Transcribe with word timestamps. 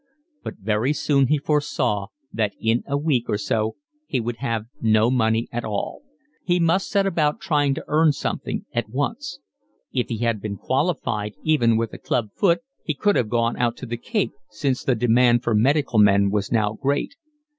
But 0.41 0.55
very 0.57 0.93
soon 0.93 1.27
he 1.27 1.37
foresaw 1.37 2.07
that 2.33 2.55
in 2.59 2.81
a 2.87 2.97
week 2.97 3.29
or 3.29 3.37
so 3.37 3.75
he 4.07 4.19
would 4.19 4.37
have 4.37 4.65
no 4.81 5.11
money 5.11 5.47
at 5.51 5.63
all. 5.63 6.01
He 6.43 6.59
must 6.59 6.89
set 6.89 7.05
about 7.05 7.39
trying 7.39 7.75
to 7.75 7.85
earn 7.87 8.11
something 8.11 8.65
at 8.73 8.89
once. 8.89 9.37
If 9.93 10.07
he 10.07 10.17
had 10.17 10.41
been 10.41 10.57
qualified, 10.57 11.35
even 11.43 11.77
with 11.77 11.93
a 11.93 11.99
club 11.99 12.29
foot, 12.35 12.61
he 12.83 12.95
could 12.95 13.15
have 13.15 13.29
gone 13.29 13.55
out 13.57 13.77
to 13.77 13.85
the 13.85 13.95
Cape, 13.95 14.33
since 14.49 14.83
the 14.83 14.95
demand 14.95 15.43
for 15.43 15.53
medical 15.53 15.99
men 15.99 16.31
was 16.31 16.51
now 16.51 16.73
great. 16.73 17.13